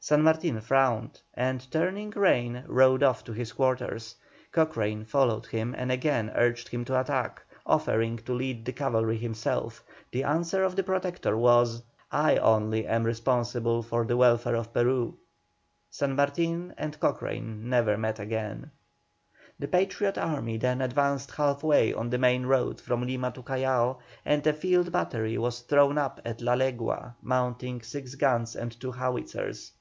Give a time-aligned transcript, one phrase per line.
[0.00, 4.14] San Martin frowned, and, turning rein, rode off to his quarters.
[4.52, 9.82] Cochrane followed him and again urged him to attack, offering to lead the cavalry himself.
[10.12, 11.82] The answer of the Protector was:
[12.12, 15.16] "I only am responsible for the welfare of Peru."
[15.90, 18.70] San Martin and Cochrane never met again.
[19.58, 23.98] The Patriot army then advanced half way on the main road from Lima to Callao,
[24.24, 28.92] and a field battery was thrown up at La Legua, mounting six guns and two
[28.92, 29.72] howitzers.